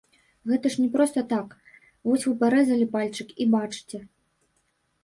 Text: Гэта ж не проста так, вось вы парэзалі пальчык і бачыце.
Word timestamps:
Гэта 0.51 0.69
ж 0.75 0.85
не 0.85 0.85
проста 0.95 1.23
так, 1.33 1.53
вось 2.09 2.27
вы 2.31 2.35
парэзалі 2.41 2.89
пальчык 2.97 3.27
і 3.47 3.49
бачыце. 3.59 4.03